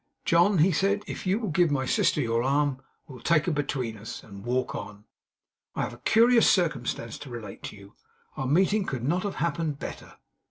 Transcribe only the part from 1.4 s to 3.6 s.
give my sister your arm, we'll take her